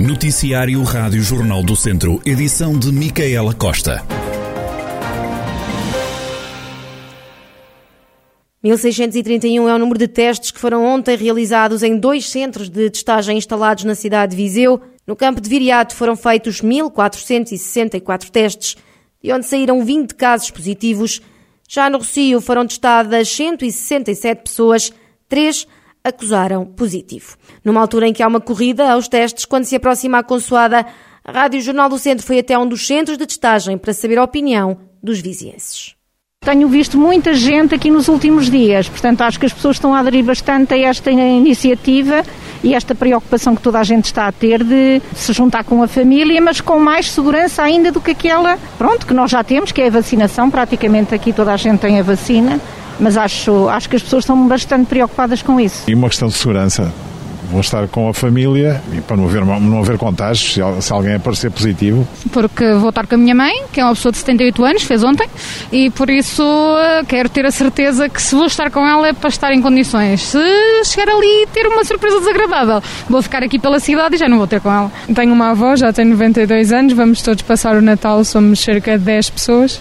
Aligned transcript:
Noticiário 0.00 0.80
Rádio 0.84 1.20
Jornal 1.22 1.60
do 1.60 1.74
Centro, 1.74 2.22
edição 2.24 2.78
de 2.78 2.92
Micaela 2.92 3.52
Costa. 3.52 4.00
1631 8.62 9.68
é 9.68 9.74
o 9.74 9.78
número 9.78 9.98
de 9.98 10.06
testes 10.06 10.52
que 10.52 10.60
foram 10.60 10.84
ontem 10.84 11.16
realizados 11.16 11.82
em 11.82 11.98
dois 11.98 12.28
centros 12.28 12.68
de 12.68 12.88
testagem 12.90 13.36
instalados 13.36 13.82
na 13.82 13.96
cidade 13.96 14.36
de 14.36 14.40
Viseu. 14.40 14.80
No 15.04 15.16
campo 15.16 15.40
de 15.40 15.50
Viriato 15.50 15.96
foram 15.96 16.14
feitos 16.14 16.62
1.464 16.62 18.30
testes, 18.30 18.76
de 19.20 19.32
onde 19.32 19.46
saíram 19.46 19.84
20 19.84 20.14
casos 20.14 20.48
positivos. 20.52 21.20
Já 21.68 21.90
no 21.90 21.98
Rocio 21.98 22.40
foram 22.40 22.68
testadas 22.68 23.28
167 23.30 24.42
pessoas, 24.44 24.92
3 25.28 25.66
acusaram 26.08 26.64
positivo. 26.64 27.36
Numa 27.64 27.80
altura 27.80 28.08
em 28.08 28.12
que 28.12 28.22
há 28.22 28.28
uma 28.28 28.40
corrida 28.40 28.90
aos 28.90 29.08
testes, 29.08 29.44
quando 29.44 29.64
se 29.64 29.76
aproxima 29.76 30.18
a 30.18 30.22
consoada, 30.22 30.84
a 31.24 31.32
Rádio 31.32 31.60
Jornal 31.60 31.88
do 31.88 31.98
Centro 31.98 32.26
foi 32.26 32.38
até 32.38 32.58
um 32.58 32.66
dos 32.66 32.86
centros 32.86 33.18
de 33.18 33.26
testagem 33.26 33.76
para 33.76 33.92
saber 33.92 34.18
a 34.18 34.24
opinião 34.24 34.78
dos 35.02 35.20
vizienses. 35.20 35.94
Tenho 36.40 36.68
visto 36.68 36.96
muita 36.96 37.34
gente 37.34 37.74
aqui 37.74 37.90
nos 37.90 38.08
últimos 38.08 38.48
dias, 38.50 38.88
portanto 38.88 39.22
acho 39.22 39.38
que 39.38 39.46
as 39.46 39.52
pessoas 39.52 39.76
estão 39.76 39.92
a 39.92 39.98
aderir 39.98 40.24
bastante 40.24 40.72
a 40.72 40.78
esta 40.78 41.10
iniciativa 41.10 42.22
e 42.62 42.74
esta 42.74 42.94
preocupação 42.94 43.54
que 43.54 43.62
toda 43.62 43.78
a 43.78 43.84
gente 43.84 44.06
está 44.06 44.26
a 44.26 44.32
ter 44.32 44.64
de 44.64 45.02
se 45.14 45.32
juntar 45.32 45.64
com 45.64 45.82
a 45.82 45.88
família, 45.88 46.40
mas 46.40 46.60
com 46.60 46.78
mais 46.78 47.10
segurança 47.10 47.62
ainda 47.62 47.92
do 47.92 48.00
que 48.00 48.12
aquela, 48.12 48.56
pronto, 48.78 49.06
que 49.06 49.12
nós 49.12 49.30
já 49.30 49.44
temos, 49.44 49.72
que 49.72 49.82
é 49.82 49.88
a 49.88 49.90
vacinação, 49.90 50.50
praticamente 50.50 51.14
aqui 51.14 51.32
toda 51.32 51.52
a 51.52 51.56
gente 51.56 51.80
tem 51.80 51.98
a 51.98 52.02
vacina, 52.02 52.60
mas 52.98 53.16
acho, 53.16 53.68
acho 53.68 53.88
que 53.88 53.96
as 53.96 54.02
pessoas 54.02 54.24
estão 54.24 54.48
bastante 54.48 54.86
preocupadas 54.86 55.42
com 55.42 55.60
isso. 55.60 55.84
E 55.88 55.94
uma 55.94 56.08
questão 56.08 56.28
de 56.28 56.34
segurança. 56.34 56.92
Vou 57.50 57.62
estar 57.62 57.88
com 57.88 58.08
a 58.08 58.12
família 58.12 58.80
e 58.92 59.00
para 59.00 59.16
não 59.16 59.24
haver, 59.24 59.42
não 59.42 59.78
haver 59.78 59.96
contágios, 59.96 60.58
se 60.84 60.92
alguém 60.92 61.14
aparecer 61.14 61.50
positivo. 61.50 62.06
Porque 62.30 62.74
vou 62.74 62.90
estar 62.90 63.06
com 63.06 63.14
a 63.14 63.18
minha 63.18 63.34
mãe, 63.34 63.64
que 63.72 63.80
é 63.80 63.84
uma 63.84 63.94
pessoa 63.94 64.12
de 64.12 64.18
78 64.18 64.64
anos, 64.64 64.82
fez 64.82 65.02
ontem, 65.02 65.26
e 65.72 65.88
por 65.88 66.10
isso 66.10 66.42
eh, 66.42 67.04
quero 67.08 67.30
ter 67.30 67.46
a 67.46 67.50
certeza 67.50 68.06
que 68.06 68.20
se 68.20 68.34
vou 68.34 68.44
estar 68.44 68.70
com 68.70 68.86
ela 68.86 69.08
é 69.08 69.14
para 69.14 69.30
estar 69.30 69.50
em 69.54 69.62
condições. 69.62 70.20
Se 70.20 70.38
chegar 70.84 71.08
ali 71.10 71.44
e 71.44 71.46
ter 71.46 71.66
uma 71.66 71.82
surpresa 71.84 72.18
desagradável, 72.18 72.82
vou 73.08 73.22
ficar 73.22 73.42
aqui 73.42 73.58
pela 73.58 73.80
cidade 73.80 74.16
e 74.16 74.18
já 74.18 74.28
não 74.28 74.36
vou 74.36 74.46
ter 74.46 74.60
com 74.60 74.70
ela. 74.70 74.92
Tenho 75.14 75.32
uma 75.32 75.50
avó, 75.52 75.74
já 75.74 75.90
tem 75.90 76.04
92 76.04 76.70
anos, 76.70 76.92
vamos 76.92 77.22
todos 77.22 77.42
passar 77.42 77.76
o 77.76 77.80
Natal, 77.80 78.22
somos 78.24 78.60
cerca 78.60 78.98
de 78.98 79.04
10 79.04 79.30
pessoas. 79.30 79.80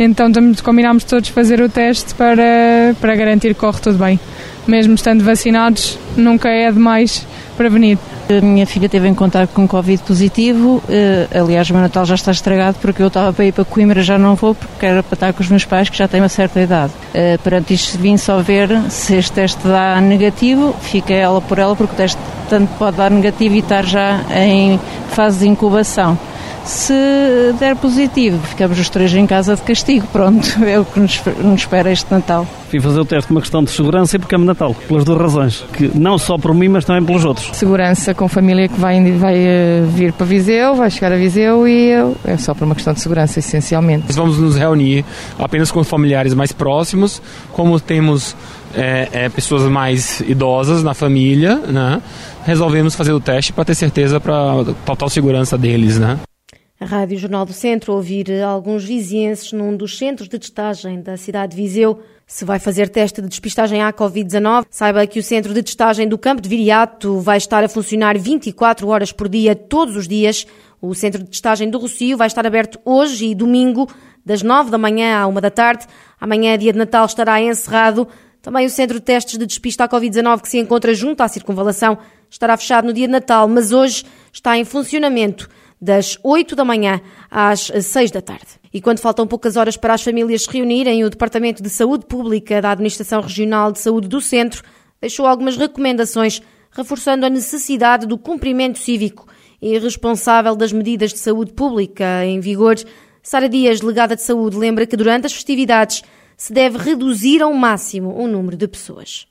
Então 0.00 0.32
combinámos 0.64 1.04
todos 1.04 1.28
fazer 1.28 1.60
o 1.60 1.68
teste 1.68 2.14
para, 2.14 2.94
para 2.98 3.14
garantir 3.14 3.48
que 3.48 3.60
corre 3.60 3.80
tudo 3.80 3.98
bem. 3.98 4.18
Mesmo 4.66 4.94
estando 4.94 5.22
vacinados, 5.22 5.98
nunca 6.16 6.48
é 6.48 6.72
demais 6.72 7.26
prevenir. 7.54 7.98
A 8.30 8.40
minha 8.40 8.66
filha 8.66 8.88
teve 8.88 9.08
em 9.08 9.14
contato 9.14 9.50
com 9.50 9.68
Covid 9.68 10.02
positivo, 10.04 10.82
eh, 10.88 11.26
aliás 11.34 11.68
o 11.68 11.74
meu 11.74 11.82
Natal 11.82 12.06
já 12.06 12.14
está 12.14 12.30
estragado 12.30 12.78
porque 12.80 13.02
eu 13.02 13.08
estava 13.08 13.30
para 13.32 13.44
ir 13.44 13.52
para 13.52 13.64
Coimbra, 13.64 14.02
já 14.02 14.16
não 14.16 14.36
vou 14.36 14.54
porque 14.54 14.86
era 14.86 15.02
para 15.02 15.14
estar 15.14 15.32
com 15.34 15.42
os 15.42 15.48
meus 15.50 15.66
pais 15.66 15.90
que 15.90 15.98
já 15.98 16.08
têm 16.08 16.22
uma 16.22 16.28
certa 16.28 16.60
idade. 16.60 16.92
Uh, 17.12 17.38
perante 17.42 17.74
isto 17.74 17.98
vim 17.98 18.16
só 18.16 18.40
ver 18.40 18.70
se 18.88 19.16
este 19.16 19.32
teste 19.32 19.66
dá 19.66 20.00
negativo, 20.00 20.74
fica 20.80 21.12
ela 21.12 21.42
por 21.42 21.58
ela 21.58 21.76
porque 21.76 21.92
o 21.92 21.96
teste 21.96 22.18
tanto 22.48 22.72
pode 22.78 22.96
dar 22.96 23.10
negativo 23.10 23.54
e 23.54 23.58
estar 23.58 23.84
já 23.84 24.20
em 24.34 24.80
fase 25.10 25.40
de 25.40 25.48
incubação. 25.48 26.16
Se 26.64 27.54
der 27.58 27.76
positivo, 27.76 28.38
ficamos 28.46 28.78
os 28.78 28.88
três 28.88 29.12
em 29.14 29.26
casa 29.26 29.56
de 29.56 29.62
castigo. 29.62 30.06
Pronto, 30.12 30.46
é 30.64 30.78
o 30.78 30.84
que 30.84 31.00
nos, 31.00 31.20
nos 31.42 31.60
espera 31.60 31.90
este 31.90 32.10
Natal. 32.10 32.46
Vim 32.70 32.80
fazer 32.80 33.00
o 33.00 33.04
teste 33.04 33.26
por 33.26 33.34
uma 33.34 33.40
questão 33.40 33.64
de 33.64 33.70
segurança 33.70 34.16
e 34.16 34.18
porque 34.18 34.34
é 34.34 34.38
Natal, 34.38 34.74
pelas 34.86 35.04
duas 35.04 35.20
razões, 35.20 35.64
que 35.72 35.90
não 35.98 36.16
só 36.18 36.38
por 36.38 36.54
mim, 36.54 36.68
mas 36.68 36.84
também 36.84 37.04
pelos 37.04 37.24
outros. 37.24 37.50
Segurança 37.56 38.14
com 38.14 38.28
família 38.28 38.68
que 38.68 38.78
vai, 38.78 39.02
vai 39.12 39.36
uh, 39.36 39.86
vir 39.88 40.12
para 40.12 40.24
Viseu, 40.24 40.76
vai 40.76 40.90
chegar 40.90 41.12
a 41.12 41.16
Viseu 41.16 41.66
e 41.66 41.90
eu, 41.90 42.16
é 42.24 42.36
só 42.36 42.54
por 42.54 42.64
uma 42.64 42.74
questão 42.74 42.92
de 42.92 43.00
segurança, 43.00 43.40
essencialmente. 43.40 44.12
Vamos 44.12 44.38
nos 44.38 44.56
reunir 44.56 45.04
apenas 45.38 45.72
com 45.72 45.82
familiares 45.82 46.32
mais 46.32 46.52
próximos, 46.52 47.20
como 47.52 47.80
temos 47.80 48.36
é, 48.74 49.08
é, 49.12 49.28
pessoas 49.28 49.62
mais 49.62 50.20
idosas 50.20 50.82
na 50.82 50.94
família, 50.94 51.56
né? 51.56 52.00
Resolvemos 52.44 52.94
fazer 52.94 53.12
o 53.12 53.20
teste 53.20 53.52
para 53.52 53.64
ter 53.64 53.74
certeza 53.74 54.20
para 54.20 54.64
total 54.86 55.08
segurança 55.10 55.58
deles, 55.58 55.98
né? 55.98 56.18
A 56.80 56.86
Rádio 56.86 57.18
Jornal 57.18 57.44
do 57.44 57.52
Centro 57.52 57.92
ouvir 57.92 58.42
alguns 58.42 58.82
vizienses 58.82 59.52
num 59.52 59.76
dos 59.76 59.98
centros 59.98 60.30
de 60.30 60.38
testagem 60.38 61.02
da 61.02 61.14
cidade 61.14 61.54
de 61.54 61.62
Viseu. 61.62 62.00
Se 62.26 62.42
vai 62.42 62.58
fazer 62.58 62.88
teste 62.88 63.20
de 63.20 63.28
despistagem 63.28 63.82
à 63.82 63.92
Covid-19, 63.92 64.64
saiba 64.70 65.06
que 65.06 65.18
o 65.18 65.22
centro 65.22 65.52
de 65.52 65.62
testagem 65.62 66.08
do 66.08 66.16
Campo 66.16 66.40
de 66.40 66.48
Viriato 66.48 67.20
vai 67.20 67.36
estar 67.36 67.62
a 67.62 67.68
funcionar 67.68 68.16
24 68.16 68.88
horas 68.88 69.12
por 69.12 69.28
dia, 69.28 69.54
todos 69.54 69.94
os 69.94 70.08
dias. 70.08 70.46
O 70.80 70.94
centro 70.94 71.22
de 71.22 71.28
testagem 71.28 71.68
do 71.68 71.76
Rocio 71.76 72.16
vai 72.16 72.28
estar 72.28 72.46
aberto 72.46 72.80
hoje 72.82 73.26
e 73.26 73.34
domingo, 73.34 73.86
das 74.24 74.42
9 74.42 74.70
da 74.70 74.78
manhã 74.78 75.18
à 75.18 75.26
1 75.26 75.34
da 75.34 75.50
tarde. 75.50 75.86
Amanhã, 76.18 76.56
dia 76.56 76.72
de 76.72 76.78
Natal, 76.78 77.04
estará 77.04 77.42
encerrado. 77.42 78.08
Também 78.40 78.64
o 78.64 78.70
centro 78.70 78.98
de 78.98 79.04
testes 79.04 79.36
de 79.36 79.44
despista 79.44 79.84
à 79.84 79.88
Covid-19, 79.88 80.40
que 80.40 80.48
se 80.48 80.58
encontra 80.58 80.94
junto 80.94 81.22
à 81.22 81.28
circunvalação, 81.28 81.98
estará 82.30 82.56
fechado 82.56 82.86
no 82.86 82.94
dia 82.94 83.06
de 83.06 83.12
Natal, 83.12 83.46
mas 83.46 83.70
hoje 83.70 84.02
está 84.32 84.56
em 84.56 84.64
funcionamento 84.64 85.46
das 85.80 86.18
8 86.22 86.54
da 86.54 86.64
manhã 86.64 87.00
às 87.30 87.60
6 87.60 88.10
da 88.10 88.20
tarde. 88.20 88.60
E 88.72 88.80
quando 88.80 89.00
faltam 89.00 89.26
poucas 89.26 89.56
horas 89.56 89.76
para 89.76 89.94
as 89.94 90.02
famílias 90.02 90.42
se 90.42 90.50
reunirem, 90.50 91.02
o 91.04 91.10
Departamento 91.10 91.62
de 91.62 91.70
Saúde 91.70 92.06
Pública 92.06 92.60
da 92.60 92.72
Administração 92.72 93.20
Regional 93.20 93.72
de 93.72 93.78
Saúde 93.78 94.08
do 94.08 94.20
Centro 94.20 94.62
deixou 95.00 95.26
algumas 95.26 95.56
recomendações, 95.56 96.42
reforçando 96.70 97.24
a 97.24 97.30
necessidade 97.30 98.06
do 98.06 98.18
cumprimento 98.18 98.78
cívico 98.78 99.26
e 99.60 99.78
responsável 99.78 100.54
das 100.54 100.72
medidas 100.72 101.12
de 101.12 101.18
saúde 101.18 101.52
pública 101.52 102.24
em 102.24 102.40
vigor. 102.40 102.76
Sara 103.22 103.48
Dias, 103.48 103.80
delegada 103.80 104.14
de 104.14 104.22
saúde, 104.22 104.56
lembra 104.56 104.86
que 104.86 104.96
durante 104.96 105.26
as 105.26 105.32
festividades 105.32 106.02
se 106.36 106.52
deve 106.52 106.78
reduzir 106.78 107.42
ao 107.42 107.52
máximo 107.52 108.14
o 108.16 108.26
número 108.26 108.56
de 108.56 108.68
pessoas. 108.68 109.26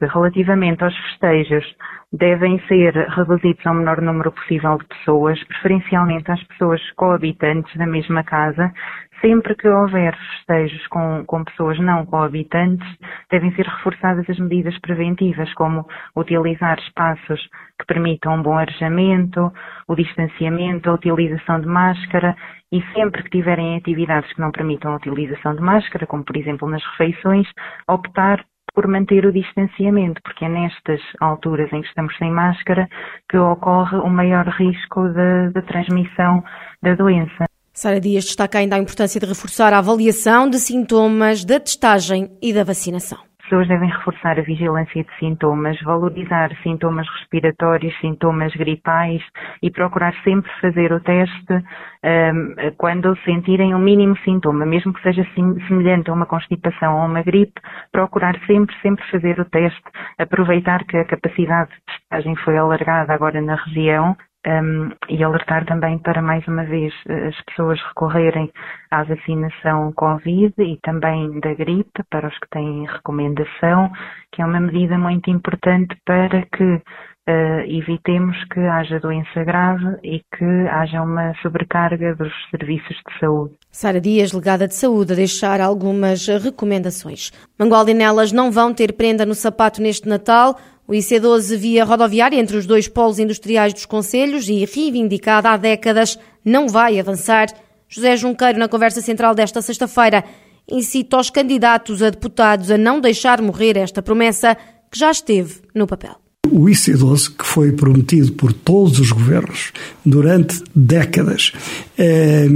Relativamente 0.00 0.82
aos 0.82 0.94
festejos, 0.96 1.64
devem 2.12 2.60
ser 2.68 2.92
reduzidos 2.94 3.66
ao 3.66 3.74
menor 3.74 4.00
número 4.02 4.30
possível 4.32 4.76
de 4.78 4.84
pessoas, 4.86 5.42
preferencialmente 5.44 6.30
às 6.30 6.42
pessoas 6.44 6.80
coabitantes 6.92 7.74
da 7.76 7.86
mesma 7.86 8.22
casa. 8.22 8.72
Sempre 9.20 9.54
que 9.54 9.68
houver 9.68 10.16
festejos 10.16 10.84
com, 10.88 11.24
com 11.24 11.44
pessoas 11.44 11.78
não 11.78 12.04
coabitantes, 12.04 12.86
devem 13.30 13.54
ser 13.54 13.66
reforçadas 13.66 14.28
as 14.28 14.38
medidas 14.38 14.76
preventivas, 14.80 15.52
como 15.54 15.86
utilizar 16.16 16.78
espaços 16.80 17.40
que 17.78 17.86
permitam 17.86 18.34
um 18.34 18.42
bom 18.42 18.58
arejamento, 18.58 19.52
o 19.86 19.94
distanciamento, 19.94 20.90
a 20.90 20.94
utilização 20.94 21.60
de 21.60 21.66
máscara 21.66 22.36
e 22.72 22.82
sempre 22.94 23.22
que 23.22 23.30
tiverem 23.30 23.76
atividades 23.76 24.32
que 24.32 24.40
não 24.40 24.50
permitam 24.50 24.92
a 24.92 24.96
utilização 24.96 25.54
de 25.54 25.62
máscara, 25.62 26.06
como 26.06 26.24
por 26.24 26.36
exemplo 26.36 26.68
nas 26.68 26.82
refeições, 26.84 27.46
optar 27.88 28.44
por 28.74 28.86
manter 28.86 29.26
o 29.26 29.32
distanciamento, 29.32 30.20
porque 30.22 30.44
é 30.44 30.48
nestas 30.48 31.00
alturas 31.20 31.72
em 31.72 31.82
que 31.82 31.88
estamos 31.88 32.16
sem 32.16 32.30
máscara 32.30 32.88
que 33.28 33.36
ocorre 33.36 33.96
o 33.98 34.08
maior 34.08 34.46
risco 34.48 35.08
de 35.08 35.62
transmissão 35.62 36.42
da 36.82 36.94
doença. 36.94 37.46
Sara 37.74 38.00
Dias 38.00 38.24
destaca 38.24 38.58
ainda 38.58 38.76
a 38.76 38.78
importância 38.78 39.18
de 39.18 39.26
reforçar 39.26 39.72
a 39.72 39.78
avaliação 39.78 40.48
de 40.48 40.58
sintomas 40.58 41.44
da 41.44 41.58
testagem 41.58 42.30
e 42.42 42.52
da 42.52 42.64
vacinação 42.64 43.31
pessoas 43.52 43.68
devem 43.68 43.90
reforçar 43.90 44.38
a 44.38 44.42
vigilância 44.42 45.04
de 45.04 45.18
sintomas, 45.18 45.78
valorizar 45.82 46.50
sintomas 46.62 47.06
respiratórios, 47.18 47.94
sintomas 48.00 48.50
gripais 48.54 49.22
e 49.62 49.70
procurar 49.70 50.14
sempre 50.24 50.50
fazer 50.58 50.90
o 50.90 50.98
teste 51.00 51.52
um, 51.52 52.72
quando 52.78 53.14
sentirem 53.26 53.74
o 53.74 53.76
um 53.76 53.80
mínimo 53.80 54.16
sintoma, 54.24 54.64
mesmo 54.64 54.94
que 54.94 55.02
seja 55.02 55.22
semelhante 55.68 56.08
a 56.08 56.14
uma 56.14 56.24
constipação 56.24 56.98
ou 56.98 57.06
uma 57.06 57.22
gripe, 57.22 57.60
procurar 57.92 58.40
sempre, 58.46 58.74
sempre 58.80 59.04
fazer 59.10 59.38
o 59.38 59.44
teste, 59.44 59.82
aproveitar 60.18 60.84
que 60.84 60.96
a 60.96 61.04
capacidade 61.04 61.72
de 61.72 61.80
testagem 61.84 62.34
foi 62.36 62.56
alargada 62.56 63.12
agora 63.12 63.42
na 63.42 63.56
região 63.56 64.16
um, 64.46 64.90
e 65.08 65.22
alertar 65.22 65.64
também 65.64 65.98
para 65.98 66.20
mais 66.20 66.46
uma 66.48 66.64
vez 66.64 66.92
as 67.08 67.40
pessoas 67.44 67.80
recorrerem 67.88 68.52
à 68.90 69.04
vacinação 69.04 69.92
Covid 69.92 70.54
e 70.58 70.78
também 70.82 71.38
da 71.40 71.54
gripe 71.54 72.02
para 72.10 72.28
os 72.28 72.38
que 72.38 72.48
têm 72.50 72.86
recomendação, 72.86 73.90
que 74.32 74.42
é 74.42 74.46
uma 74.46 74.60
medida 74.60 74.98
muito 74.98 75.30
importante 75.30 75.96
para 76.04 76.42
que 76.46 76.82
uh, 77.28 77.60
evitemos 77.66 78.36
que 78.52 78.60
haja 78.60 78.98
doença 78.98 79.44
grave 79.44 79.96
e 80.02 80.20
que 80.36 80.68
haja 80.70 81.02
uma 81.02 81.32
sobrecarga 81.42 82.14
dos 82.14 82.32
serviços 82.50 82.96
de 82.96 83.20
saúde. 83.20 83.54
Sara 83.70 84.00
Dias, 84.00 84.32
legada 84.32 84.66
de 84.66 84.74
saúde, 84.74 85.12
a 85.12 85.16
deixar 85.16 85.60
algumas 85.60 86.26
recomendações. 86.26 87.32
Mangualde 87.58 87.94
Nelas 87.94 88.32
não 88.32 88.50
vão 88.50 88.74
ter 88.74 88.92
prenda 88.94 89.24
no 89.24 89.34
sapato 89.34 89.80
neste 89.80 90.08
Natal. 90.08 90.58
O 90.86 90.92
IC12 90.92 91.56
via 91.56 91.84
rodoviária 91.84 92.38
entre 92.38 92.56
os 92.56 92.66
dois 92.66 92.88
polos 92.88 93.18
industriais 93.18 93.72
dos 93.72 93.86
Conselhos 93.86 94.48
e 94.48 94.64
reivindicada 94.64 95.50
há 95.50 95.56
décadas 95.56 96.18
não 96.44 96.68
vai 96.68 96.98
avançar. 96.98 97.46
José 97.88 98.16
Junqueiro, 98.16 98.58
na 98.58 98.68
conversa 98.68 99.00
central 99.00 99.34
desta 99.34 99.62
sexta-feira, 99.62 100.24
incita 100.68 101.18
os 101.18 101.30
candidatos 101.30 102.02
a 102.02 102.10
deputados 102.10 102.70
a 102.70 102.78
não 102.78 103.00
deixar 103.00 103.40
morrer 103.40 103.76
esta 103.76 104.02
promessa 104.02 104.56
que 104.90 104.98
já 104.98 105.10
esteve 105.10 105.62
no 105.74 105.86
papel. 105.86 106.22
O 106.52 106.66
IC12, 106.66 107.32
que 107.38 107.46
foi 107.46 107.72
prometido 107.72 108.32
por 108.32 108.52
todos 108.52 108.98
os 108.98 109.10
governos 109.10 109.72
durante 110.04 110.62
décadas 110.74 111.52
eh, 111.96 112.46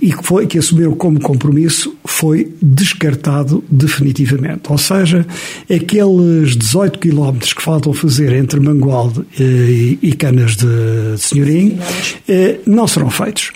e 0.00 0.12
que, 0.12 0.24
foi, 0.24 0.46
que 0.46 0.58
assumiram 0.58 0.94
como 0.94 1.20
compromisso, 1.20 1.94
foi 2.04 2.54
descartado 2.62 3.64
definitivamente. 3.70 4.62
Ou 4.68 4.78
seja, 4.78 5.26
aqueles 5.64 6.56
18 6.56 6.98
quilómetros 6.98 7.52
que 7.52 7.62
faltam 7.62 7.92
fazer 7.92 8.32
entre 8.32 8.60
Mangualde 8.60 9.22
eh, 9.38 9.96
e 10.00 10.12
Canas 10.12 10.56
de 10.56 10.66
Senhorim 11.18 11.78
não 12.66 12.86
serão 12.86 13.10
feitos. 13.10 13.52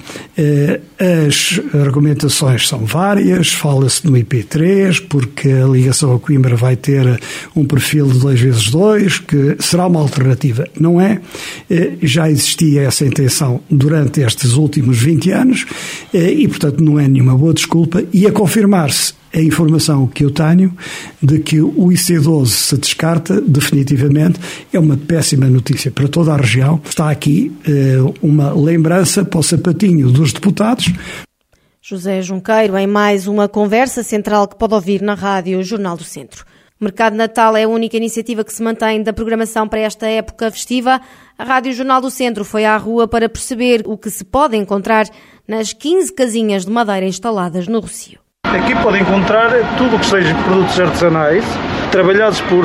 As 0.98 1.60
argumentações 1.74 2.68
são 2.68 2.84
várias, 2.84 3.52
fala-se 3.52 4.06
no 4.06 4.12
IP3, 4.12 5.02
porque 5.08 5.48
a 5.48 5.66
ligação 5.66 6.14
a 6.14 6.18
Coimbra 6.18 6.56
vai 6.56 6.76
ter 6.76 7.20
um 7.54 7.64
perfil 7.64 8.06
de 8.06 8.18
2 8.18 8.40
vezes 8.40 8.70
2, 8.70 9.18
que 9.18 9.56
será 9.60 9.83
uma 9.86 10.00
alternativa. 10.00 10.66
Não 10.78 11.00
é? 11.00 11.20
Já 12.02 12.30
existia 12.30 12.82
essa 12.82 13.04
intenção 13.04 13.60
durante 13.70 14.20
estes 14.20 14.54
últimos 14.54 14.98
20 14.98 15.30
anos 15.30 15.66
e, 16.12 16.46
portanto, 16.48 16.82
não 16.82 16.98
é 16.98 17.08
nenhuma 17.08 17.36
boa 17.36 17.54
desculpa. 17.54 18.04
E 18.12 18.26
a 18.26 18.32
confirmar-se 18.32 19.14
a 19.32 19.40
informação 19.40 20.06
que 20.06 20.24
eu 20.24 20.30
tenho 20.30 20.72
de 21.20 21.40
que 21.40 21.60
o 21.60 21.88
IC12 21.88 22.46
se 22.46 22.76
descarta 22.78 23.40
definitivamente 23.40 24.38
é 24.72 24.78
uma 24.78 24.96
péssima 24.96 25.46
notícia 25.46 25.90
para 25.90 26.06
toda 26.06 26.32
a 26.32 26.36
região. 26.36 26.80
Está 26.88 27.10
aqui 27.10 27.52
uma 28.22 28.52
lembrança 28.52 29.24
para 29.24 29.40
o 29.40 29.42
sapatinho 29.42 30.10
dos 30.10 30.32
deputados. 30.32 30.92
José 31.82 32.22
Junqueiro, 32.22 32.78
em 32.78 32.86
mais 32.86 33.26
uma 33.26 33.48
conversa 33.48 34.02
central 34.02 34.48
que 34.48 34.56
pode 34.56 34.72
ouvir 34.72 35.02
na 35.02 35.14
rádio 35.14 35.62
Jornal 35.62 35.96
do 35.96 36.04
Centro. 36.04 36.46
Mercado 36.80 37.14
Natal 37.14 37.56
é 37.56 37.62
a 37.62 37.68
única 37.68 37.96
iniciativa 37.96 38.42
que 38.42 38.52
se 38.52 38.62
mantém 38.62 39.00
da 39.00 39.12
programação 39.12 39.68
para 39.68 39.80
esta 39.80 40.06
época 40.08 40.50
festiva. 40.50 41.00
A 41.38 41.44
Rádio 41.44 41.72
Jornal 41.72 42.00
do 42.00 42.10
Centro 42.10 42.44
foi 42.44 42.64
à 42.64 42.76
rua 42.76 43.06
para 43.06 43.28
perceber 43.28 43.82
o 43.86 43.96
que 43.96 44.10
se 44.10 44.24
pode 44.24 44.56
encontrar 44.56 45.06
nas 45.46 45.72
15 45.72 46.12
casinhas 46.12 46.64
de 46.64 46.72
madeira 46.72 47.06
instaladas 47.06 47.68
no 47.68 47.78
Rocio. 47.78 48.18
Aqui 48.44 48.74
pode 48.82 49.00
encontrar 49.00 49.50
tudo 49.78 49.96
o 49.96 49.98
que 50.00 50.06
seja 50.06 50.34
produtos 50.44 50.78
artesanais, 50.78 51.44
trabalhados 51.92 52.40
por, 52.42 52.64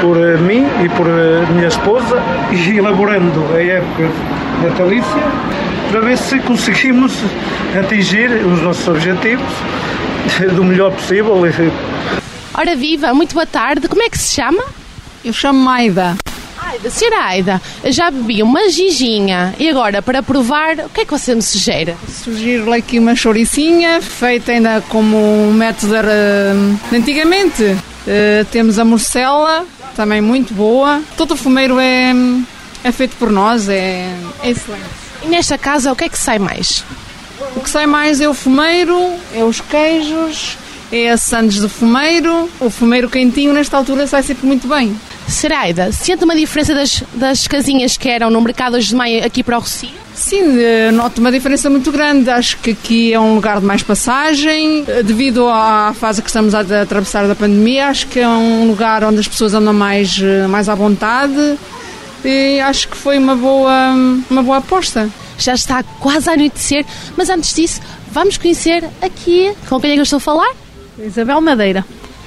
por 0.00 0.16
mim 0.40 0.64
e 0.82 0.88
por 0.88 1.06
minha 1.54 1.68
esposa, 1.68 2.22
e 2.50 2.78
elaborando 2.78 3.40
a 3.54 3.62
época 3.62 4.10
natalícia, 4.62 5.22
para 5.90 6.00
ver 6.00 6.16
se 6.16 6.38
conseguimos 6.40 7.22
atingir 7.78 8.30
os 8.30 8.62
nossos 8.62 8.88
objetivos 8.88 9.52
do 10.54 10.64
melhor 10.64 10.92
possível. 10.92 11.36
Ora 12.56 12.76
viva, 12.76 13.12
muito 13.12 13.34
boa 13.34 13.46
tarde. 13.46 13.88
Como 13.88 14.00
é 14.00 14.08
que 14.08 14.16
se 14.16 14.34
chama? 14.34 14.62
Eu 15.24 15.32
chamo 15.32 15.68
Aida. 15.68 16.16
Aida, 16.56 16.88
senhora 16.88 17.24
Aida, 17.24 17.62
já 17.86 18.12
bebi 18.12 18.42
uma 18.44 18.68
ginginha 18.70 19.52
e 19.58 19.68
agora 19.68 20.00
para 20.00 20.22
provar, 20.22 20.78
o 20.78 20.88
que 20.88 21.00
é 21.00 21.04
que 21.04 21.10
você 21.10 21.34
me 21.34 21.42
sugere? 21.42 21.96
Sugiro-lhe 22.08 22.76
aqui 22.76 22.98
uma 23.00 23.16
chouricinha, 23.16 24.00
feita 24.00 24.52
ainda 24.52 24.80
como 24.88 25.16
um 25.16 25.52
método 25.52 25.94
de 26.90 26.96
antigamente. 26.96 27.62
Uh, 27.62 28.44
temos 28.52 28.78
a 28.78 28.84
morcela, 28.84 29.66
também 29.96 30.20
muito 30.20 30.54
boa. 30.54 31.02
Todo 31.16 31.32
o 31.32 31.36
fumeiro 31.36 31.80
é, 31.80 32.12
é 32.84 32.92
feito 32.92 33.16
por 33.16 33.30
nós, 33.32 33.68
é, 33.68 34.14
é 34.42 34.50
excelente. 34.50 34.84
E 35.24 35.26
nesta 35.26 35.58
casa 35.58 35.92
o 35.92 35.96
que 35.96 36.04
é 36.04 36.08
que 36.08 36.18
sai 36.18 36.38
mais? 36.38 36.84
O 37.56 37.60
que 37.60 37.68
sai 37.68 37.86
mais 37.86 38.20
é 38.20 38.28
o 38.28 38.34
fumeiro, 38.34 38.96
é 39.34 39.42
os 39.42 39.60
queijos, 39.60 40.56
é 40.94 41.10
a 41.10 41.16
sandes 41.16 41.60
de 41.60 41.68
fumeiro. 41.68 42.48
O 42.60 42.70
fumeiro 42.70 43.10
quentinho 43.10 43.52
nesta 43.52 43.76
altura 43.76 44.06
sai 44.06 44.22
sempre 44.22 44.46
muito 44.46 44.68
bem. 44.68 44.96
Seraida, 45.26 45.90
sente 45.90 46.22
uma 46.22 46.36
diferença 46.36 46.72
das, 46.72 47.02
das 47.14 47.48
casinhas 47.48 47.96
que 47.96 48.08
eram 48.08 48.30
no 48.30 48.40
mercado 48.40 48.76
hoje 48.76 48.88
de 48.88 48.94
maio 48.94 49.24
aqui 49.26 49.42
para 49.42 49.56
o 49.56 49.60
Rocio? 49.60 49.90
Sim, 50.14 50.42
noto 50.92 51.20
uma 51.20 51.32
diferença 51.32 51.68
muito 51.68 51.90
grande. 51.90 52.30
Acho 52.30 52.56
que 52.58 52.70
aqui 52.70 53.12
é 53.12 53.18
um 53.18 53.34
lugar 53.34 53.58
de 53.58 53.66
mais 53.66 53.82
passagem. 53.82 54.84
Devido 55.04 55.48
à 55.48 55.92
fase 55.98 56.22
que 56.22 56.28
estamos 56.28 56.54
a 56.54 56.60
atravessar 56.60 57.26
da 57.26 57.34
pandemia, 57.34 57.88
acho 57.88 58.06
que 58.06 58.20
é 58.20 58.28
um 58.28 58.68
lugar 58.68 59.02
onde 59.02 59.18
as 59.18 59.26
pessoas 59.26 59.52
andam 59.52 59.72
mais, 59.72 60.20
mais 60.48 60.68
à 60.68 60.76
vontade. 60.76 61.58
E 62.24 62.60
acho 62.60 62.88
que 62.88 62.96
foi 62.96 63.18
uma 63.18 63.34
boa, 63.34 63.92
uma 64.30 64.42
boa 64.44 64.58
aposta. 64.58 65.10
Já 65.36 65.54
está 65.54 65.82
quase 65.82 66.30
a 66.30 66.34
anoitecer, 66.34 66.86
mas 67.16 67.28
antes 67.28 67.52
disso, 67.52 67.80
vamos 68.12 68.38
conhecer 68.38 68.84
aqui. 69.02 69.52
Com 69.68 69.80
quem 69.80 69.90
é 69.90 69.94
que 69.94 70.00
eu 70.00 70.04
estou 70.04 70.18
a 70.18 70.20
falar? 70.20 70.63
Isabel 70.98 71.40
Madeira. 71.40 71.84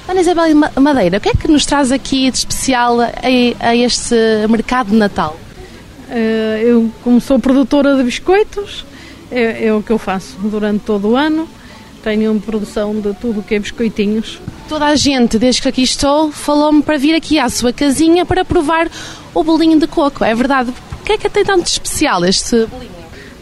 Ana 0.07 0.21
Isabel 0.21 0.55
Madeira, 0.79 1.17
o 1.17 1.21
que 1.21 1.29
é 1.29 1.33
que 1.33 1.47
nos 1.47 1.65
traz 1.65 1.91
aqui 1.91 2.31
de 2.31 2.37
especial 2.37 3.01
a, 3.01 3.09
a 3.59 3.75
este 3.75 4.15
mercado 4.49 4.91
de 4.91 4.95
Natal? 4.95 5.37
Uh, 6.09 6.57
eu, 6.61 6.91
como 7.03 7.19
sou 7.19 7.37
produtora 7.37 7.95
de 7.97 8.03
biscoitos, 8.03 8.85
é, 9.29 9.65
é, 9.65 9.73
o 9.73 9.83
que 9.83 9.91
eu 9.91 9.97
faço 9.97 10.37
durante 10.39 10.83
todo 10.85 11.09
o 11.09 11.15
ano. 11.15 11.47
Tenho 12.03 12.39
produção 12.39 12.95
de 13.01 13.13
tudo 13.15 13.41
o 13.41 13.43
que 13.43 13.55
é 13.55 13.59
biscoitinhos. 13.59 14.39
Toda 14.69 14.85
a 14.85 14.95
gente, 14.95 15.37
desde 15.37 15.61
que 15.61 15.67
aqui 15.67 15.81
estou, 15.81 16.31
falou-me 16.31 16.81
para 16.81 16.97
vir 16.97 17.15
aqui 17.15 17.37
à 17.37 17.49
sua 17.49 17.73
casinha 17.73 18.25
para 18.25 18.45
provar 18.45 18.89
o 19.33 19.43
bolinho 19.43 19.77
de 19.77 19.87
coco. 19.87 20.23
É 20.23 20.33
verdade? 20.33 20.73
O 21.01 21.03
que 21.03 21.13
é 21.13 21.17
que 21.17 21.29
tem 21.29 21.43
tanto 21.43 21.63
de 21.63 21.71
especial 21.71 22.23
este 22.23 22.65
bolinho? 22.67 22.91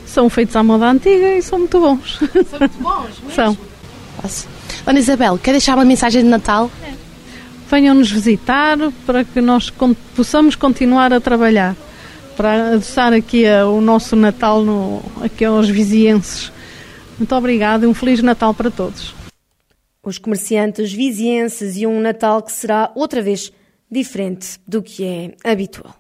São 0.08 0.30
feitos 0.30 0.56
à 0.56 0.64
moda 0.64 0.90
antiga 0.90 1.38
e 1.38 1.42
são 1.44 1.60
muito 1.60 1.80
bons. 1.80 2.18
São 2.50 2.60
muito 2.60 2.78
bons? 2.80 3.06
Mesmo? 3.06 3.30
São. 3.36 3.58
Posso? 4.22 4.55
Ana 4.86 5.00
Isabel, 5.00 5.38
quer 5.38 5.52
deixar 5.52 5.76
uma 5.76 5.86
mensagem 5.86 6.24
de 6.24 6.30
Natal? 6.30 6.70
É. 6.84 6.94
Venham-nos 7.70 8.12
visitar 8.12 8.78
para 9.06 9.24
que 9.24 9.42
nós 9.42 9.72
possamos 10.16 10.56
continuar 10.56 11.12
a 11.12 11.20
trabalhar, 11.20 11.76
para 12.38 12.74
adoçar 12.74 13.12
aqui 13.14 13.44
o 13.68 13.82
nosso 13.82 14.16
Natal 14.16 14.64
no, 14.64 15.02
aqui 15.22 15.44
aos 15.44 15.68
vizienses. 15.68 16.52
Muito 17.18 17.34
obrigada 17.36 17.86
e 17.86 17.88
um 17.88 17.94
Feliz 17.94 18.22
Natal 18.22 18.54
para 18.54 18.70
todos. 18.70 19.16
Os 20.04 20.18
comerciantes 20.20 20.94
vizienses 20.94 21.78
e 21.78 21.88
um 21.88 22.00
Natal 22.00 22.44
que 22.44 22.52
será 22.52 22.92
outra 22.94 23.22
vez 23.22 23.52
diferente 23.90 24.60
do 24.68 24.84
que 24.84 25.04
é 25.04 25.52
habitual. 25.52 25.96